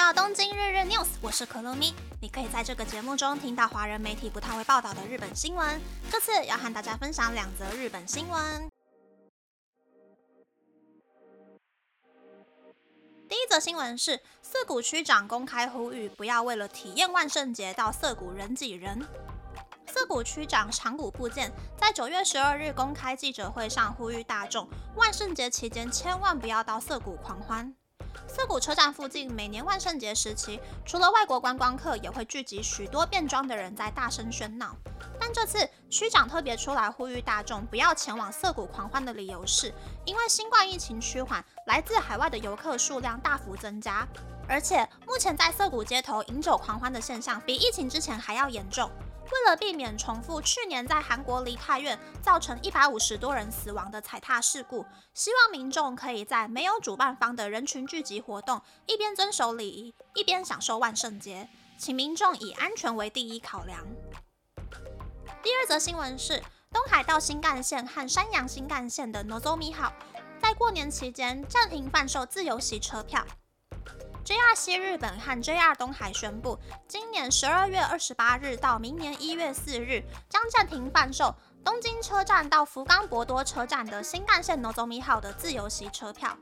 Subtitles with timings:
[0.00, 1.94] 到东京日日 news，我是可乐咪。
[2.22, 5.78] 你可以在这个节目中听到华人媒体不太会报道的日本新闻。
[6.10, 8.66] 这次要和大家分享两则日本新闻。
[13.28, 19.06] 第一则新闻是涩谷区长公开呼吁，不要为了体验万圣节到涩谷人挤人。
[19.86, 27.74] 涩谷区长长谷部健在九月十二日公开记者会上呼吁大众，万圣节期间千万不要到涩谷狂欢。
[28.28, 34.76] 涩谷车站附近每年万圣节时期，除了外国观光客，也会聚集许多变装的人在大声喧闹。
[35.18, 39.72] 但这次区长特别出来呼吁大众不要前往涩谷狂欢的理由是，
[40.04, 44.06] 因为新冠疫情趋缓，来自海外的游客数量大幅增加，
[44.50, 48.90] 而且目前在涩谷街头饮酒狂欢的现象比疫情之前还要严重。
[49.30, 61.48] 为了避免重复去年在韩国梨泰院造成一百五十多人死亡的踩踏事故，希望民众可以在没有主办方的人群聚集活动，一边遵守礼仪，一边享受万圣节。
[61.78, 63.86] 请民众以安全为第一考量。
[65.42, 66.42] 第二则新闻是，
[66.72, 69.92] 东海道新干线和山阳新干线的 Nozomi 号
[70.42, 73.24] 在过年期间暂停贩售自由席车票。
[74.30, 86.38] JR 西日本和 JR 东海宣布，今年十二月二十八日到明年一月四日将暂停贩售东京车站到福冈博多车站的新干线 Nozomi 号的自由席车票。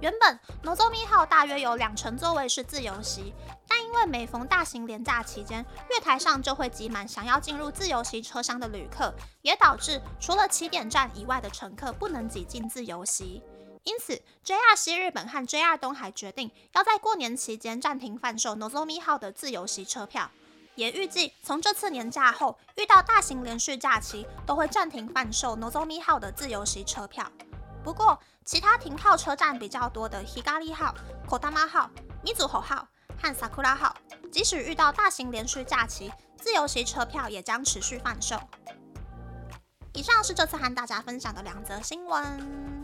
[0.00, 3.34] 原本 Nozomi 号大约有两成座位是自由席，
[3.68, 13.42] 但因为每逢大型连假期间，月台上就会挤满想要进入自由席车厢的旅客，也导致除了起点站以外的乘客不能挤进自由席。
[13.86, 20.28] 因此，JR 西日本和 JR 东海决定要在过年期间暂停贩售 Nozomi 号的自由席车票，
[20.74, 27.30] 也预计从这次年假后遇到大型连续假期都会暂停贩售 Nozomi 号的自由席车票。
[27.84, 30.92] 不过，其他停靠车站比较多的 Higari 号、
[31.28, 31.88] Kodama 号、
[32.24, 32.88] Mizuho 号
[33.22, 33.96] 和 Sakura 号，
[34.32, 38.36] 即使遇到大型连续假期，自由席车票也将持续贩售。
[39.92, 42.75] 以上是这次和大家分享的两则新闻。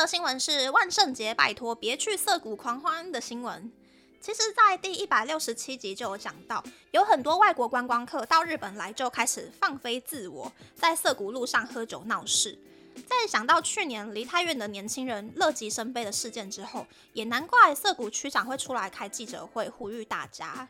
[0.00, 3.70] 的新闻是万圣节，拜托别去涩谷狂欢的新闻。
[4.18, 12.58] 其实，在第一百六十七集就有讲到，有很多外国观光客到日本来就开始放飞自我，在涩谷路上喝酒闹事。
[13.06, 20.66] 在想到去年梨泰院的年轻人乐极生悲的事件之后，也难怪涩谷区长会出来开记者会呼吁大家。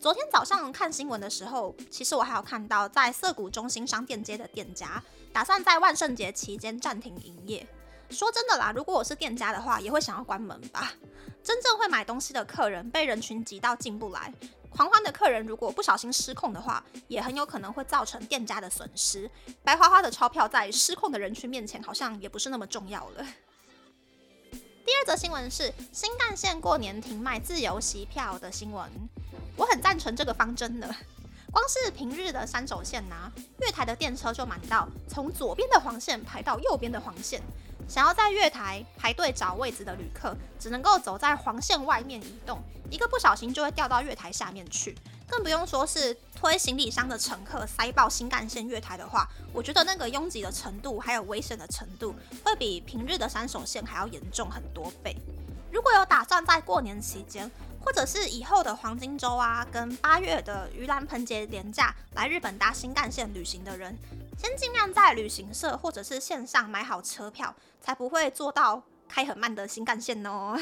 [0.00, 7.66] 昨天早上看新闻的时候，其实我还有看到在涩谷中心商店街的店家打算在万圣节期间暂停营业。
[8.12, 10.92] 说真的啦，如果我是店家的话，也会想要关门吧。
[11.42, 14.32] 真正会买东西的客人被人群挤到进不来，
[14.70, 19.28] 狂欢的客人如果不小心失控的话，也很有可能会造成店家的损失。
[19.64, 23.26] 白花花的钞票在失控的人群面前，好像也不是那么重要了。
[24.84, 28.88] 第二则新闻是新干线过年停卖自由席票的新闻，
[29.56, 30.94] 我很赞成这个方针的。
[31.50, 37.42] 光是平日的三手线呐，月台的电车就满到从左边的黄线排到右边的黄线。
[37.88, 44.96] 想要在月台排队找位置的旅客，只能够走在黄线外面移动，一个不小心就会掉到月台下面去。
[45.28, 55.16] 更不用说是推行李箱的乘客塞爆新干线月台的话，我觉得那个拥挤的程度还有危险的程度，会比平日的三手线还要严重很多倍。
[55.72, 57.50] 如果有打算在过年期间，
[57.82, 63.96] 或者是以后的黄金周啊，跟八月的盂兰盆节连假来日本搭新干线旅行的人，
[64.38, 70.60] 先尽量在旅行社或者是线上买好车票，才不会坐到开很慢的新干线哦。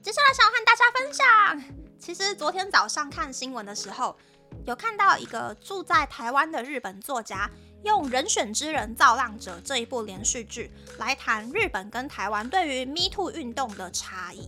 [0.00, 4.16] 接下来想要和大家分享，其实昨天早上看新闻的时候，
[4.66, 7.50] 有看到一个住在台湾的日本作家。
[7.82, 14.46] 用《人选之人造浪者》这一部连续剧来谈日本跟台湾对于 Me Too 运动的差异。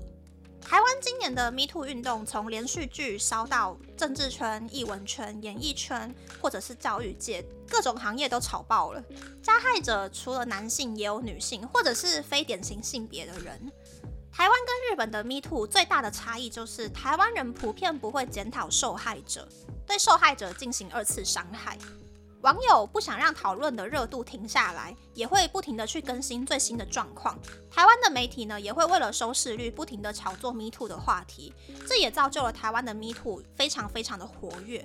[0.61, 9.03] 台湾今年的 Me Too 运动从连续剧烧到政治圈、艺文圈、演艺圈，或者是教育界，各种行业都炒爆了。
[9.43, 13.73] 加害者除了男性，也有女性，或者是非典型性别的人。
[14.33, 19.47] 台湾跟日本的 Me Too 最大的差异就是，台湾人普遍不会检讨受害者，
[19.87, 21.77] 对受害者进行二次伤害。
[22.41, 27.39] 网友不想让讨论的热度停下来，也会不停的去更新最新的状况。
[27.71, 31.55] 台湾的媒体呢，也会为了收视率不停的炒作 Me Too 的话题，
[31.87, 34.85] 这也造就了台湾的 Me Too 非常非常的活跃。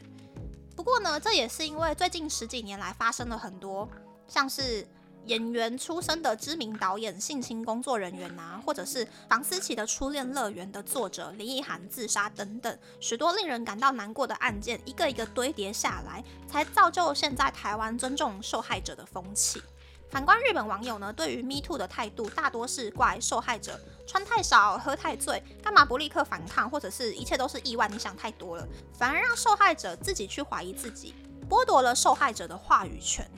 [0.75, 3.89] 不过呢，这也是因为最近十几年来发生了很多
[4.27, 4.87] 像是
[5.27, 19.61] 演员出身的知名导演性侵工作人员啊，或者是房思琪的初恋乐园的作者林奕涵自杀等等，许多令人感到难过的案件，一个一个堆叠下来，才造就现在台湾尊重受害者的风气。
[20.09, 23.77] 反观日本网友呢，对于 Me Too 的态度大多是怪受害者
[24.07, 28.65] 穿太少、喝太醉，干嘛不立刻反抗，或者是一切都是意外，你想太多了，
[28.97, 31.13] 反而让受害者自己去怀疑自己，
[31.49, 33.29] 剥夺了受害者的话语权。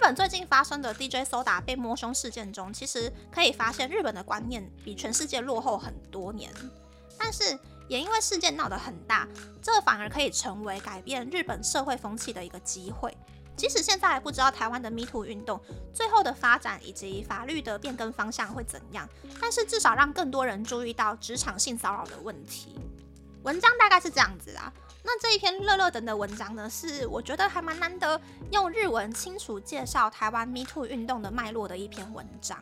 [0.00, 6.50] 日本最近发生的 DJ Soda 被摸胸事件中，其实可以发现日本的观念比全世界落后很多年，
[7.18, 9.28] 但是也因为事件闹得很大，
[9.60, 13.14] 这反而可以成为改变日本社会风气的一个机会。
[13.58, 15.60] 即使现在还不知道台湾的 Me Too 运动
[15.92, 19.06] 最后的发展以及法律的变更方向会怎样，
[19.38, 22.74] 但是至少让更多人注意到职场性骚扰的问题。
[23.42, 24.72] 文章大概是这样子啊。
[25.02, 28.20] 那这一篇乐乐等的文章呢，是我觉得还蛮难得
[28.52, 32.58] 用日文清楚介绍台湾 Me Too 运动的脉络的一篇文章。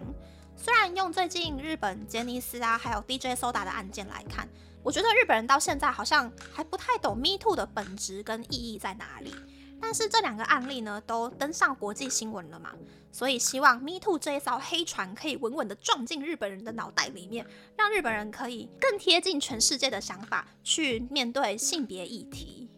[0.56, 4.48] 虽然用最近日本杰尼斯啊，还有 DJ Soda 的案件来看，
[4.82, 9.34] 我觉得日本人到现在好像还不太懂 Me Too 的本质跟意义在哪里。
[9.80, 12.72] 但是这两个案例呢，都登上国际新闻了嘛，
[13.10, 17.46] 所以希望 Me Too 这一艘黑船可以稳稳的撞进日本人的脑袋里面，
[17.76, 22.68] 让日本人可以更贴近全世界的想法去面对性别议题。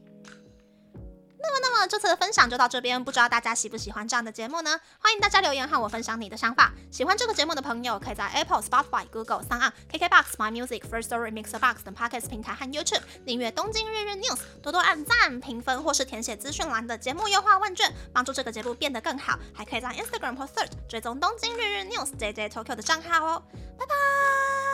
[1.43, 4.79] 那么，那么这次的分享就到这边，不知道大家喜不喜欢这样的节目呢？
[4.99, 6.73] 欢迎大家留言和我分享你的想法。
[6.91, 19.39] 喜欢这个节目的朋友，可以在 Apple、Spotify、Google、s o n KKBox、My Music、First Story、Mixer Box 等 Podcast 平台和 YouTube 订阅《东京日日 News》，多多按赞、评分或是填写资讯栏的节目优化问卷，帮助这个节目变得更好。
[19.55, 23.43] 还可以在 Instagram 或 Search 追踪《东京日日 News》JJ Tokyo 的账号哦。
[23.79, 24.70] 拜拜。